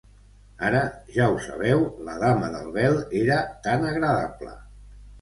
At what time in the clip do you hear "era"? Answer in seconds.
3.23-3.41